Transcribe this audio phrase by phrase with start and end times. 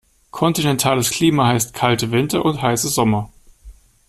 [0.31, 3.31] Kontinentales Klima heißt kalte Winter und heiße Sommer.